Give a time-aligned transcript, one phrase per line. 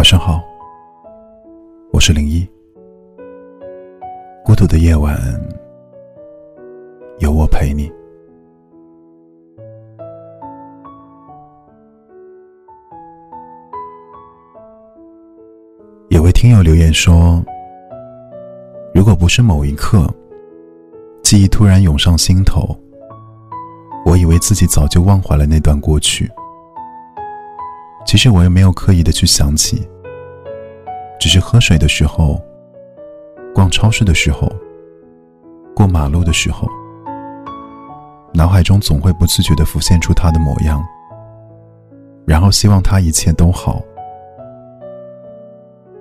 [0.00, 0.42] 晚上好，
[1.92, 2.48] 我是零一。
[4.42, 5.14] 孤独的夜晚，
[7.18, 7.92] 有我陪你。
[16.08, 17.44] 有位听友留言说
[18.94, 20.08] ：“如果不是某一刻，
[21.22, 22.74] 记忆突然涌上心头，
[24.06, 26.26] 我以为自己早就忘怀了那段过去。”
[28.06, 29.86] 其实我也没有刻意的去想起，
[31.20, 32.42] 只是喝水的时候、
[33.54, 34.50] 逛超市的时候、
[35.76, 36.66] 过马路的时候，
[38.32, 40.82] 脑海中总会不自觉的浮现出他的模样，
[42.24, 43.82] 然后希望他一切都好。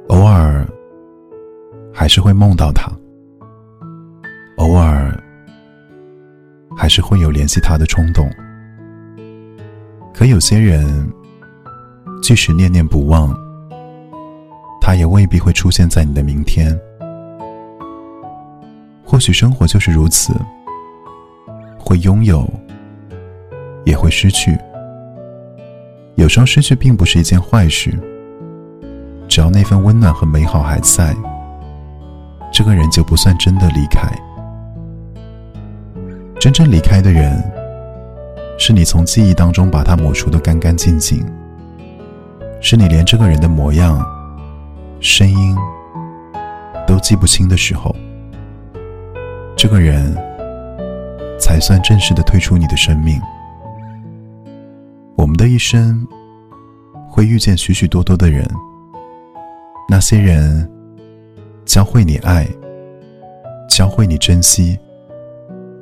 [0.08, 0.66] 偶尔
[1.94, 2.90] 还是会梦到他，
[4.56, 5.14] 偶尔
[6.78, 8.28] 还是会有联系他的冲动，
[10.14, 11.12] 可有些人。
[12.22, 13.36] 即使念念不忘，
[14.90, 16.76] 他也未必会出现在你的明天。
[19.06, 20.34] 或许生活就是如此，
[21.78, 22.52] 会拥有，
[23.86, 24.58] 也会失去。
[26.16, 27.92] 有时候失去并不是一件坏事，
[29.28, 31.16] 只要那份温暖和美好还在，
[32.52, 34.12] 这个人就不算真的离开。
[36.40, 37.40] 真正离开的人，
[38.58, 41.24] 是你从记忆当中把他抹除的干干净净。
[42.59, 44.03] 是你连这个人的模样、
[45.00, 45.55] 声音
[46.86, 47.95] 都记不清的时候，
[49.56, 50.14] 这个人
[51.39, 53.19] 才算正式的退出你的生命。
[55.16, 56.06] 我们的一生
[57.09, 58.45] 会遇见许许多多的人，
[59.88, 60.69] 那些人
[61.66, 62.45] 教会你爱，
[63.69, 64.78] 教会你珍惜，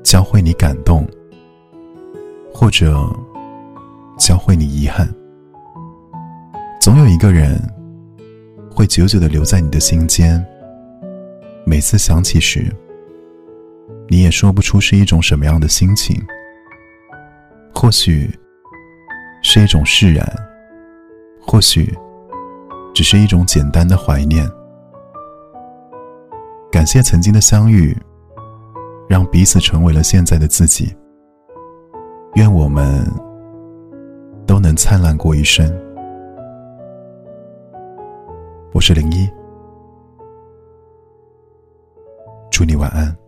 [0.03, 1.07] 教会你感动，
[2.53, 2.95] 或者
[4.17, 5.07] 教会你遗憾。
[6.79, 7.59] 总有一个人
[8.77, 10.45] 会久久的留在你的心间。
[11.65, 12.71] 每次想起时，
[14.07, 16.15] 你也说不出是一种什么样的心情。
[17.73, 18.29] 或许
[19.41, 20.31] 是一种释然，
[21.41, 21.91] 或许
[22.93, 24.47] 只是一种简单的怀念。
[26.71, 27.97] 感谢曾经的相遇，
[29.09, 30.95] 让彼此成为了现在的自己。
[32.35, 33.11] 愿我们
[34.45, 35.67] 都能灿烂过一生。
[38.77, 39.27] 我是零一。
[42.51, 43.26] 祝你晚安。